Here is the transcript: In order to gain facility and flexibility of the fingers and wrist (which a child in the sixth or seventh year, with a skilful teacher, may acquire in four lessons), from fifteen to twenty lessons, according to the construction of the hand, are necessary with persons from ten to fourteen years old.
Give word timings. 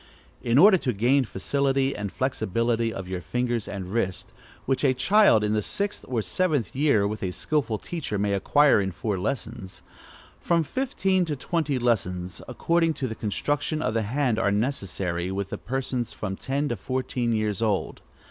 In 0.41 0.57
order 0.57 0.79
to 0.79 0.93
gain 0.93 1.25
facility 1.25 1.95
and 1.95 2.11
flexibility 2.11 2.91
of 2.91 3.05
the 3.05 3.19
fingers 3.19 3.67
and 3.67 3.93
wrist 3.93 4.33
(which 4.65 4.83
a 4.83 4.95
child 4.95 5.43
in 5.43 5.53
the 5.53 5.61
sixth 5.61 6.03
or 6.07 6.23
seventh 6.23 6.75
year, 6.75 7.07
with 7.07 7.21
a 7.21 7.29
skilful 7.29 7.77
teacher, 7.77 8.17
may 8.17 8.33
acquire 8.33 8.81
in 8.81 8.91
four 8.91 9.19
lessons), 9.19 9.83
from 10.39 10.63
fifteen 10.63 11.23
to 11.25 11.35
twenty 11.35 11.77
lessons, 11.77 12.41
according 12.47 12.95
to 12.95 13.07
the 13.07 13.13
construction 13.13 13.83
of 13.83 13.93
the 13.93 14.01
hand, 14.01 14.39
are 14.39 14.49
necessary 14.49 15.31
with 15.31 15.53
persons 15.65 16.13
from 16.13 16.35
ten 16.35 16.67
to 16.69 16.75
fourteen 16.75 17.31
years 17.31 17.61
old. 17.61 18.01